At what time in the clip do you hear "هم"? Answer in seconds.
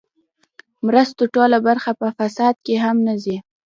2.83-2.97